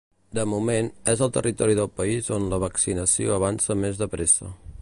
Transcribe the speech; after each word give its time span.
De 0.35 0.43
moment, 0.53 0.89
és 1.13 1.21
el 1.25 1.29
territori 1.35 1.77
del 1.81 1.91
país 1.99 2.31
on 2.39 2.49
la 2.55 2.61
vaccinació 2.67 3.39
avança 3.39 3.81
més 3.85 4.03
de 4.05 4.13
pressa. 4.17 4.55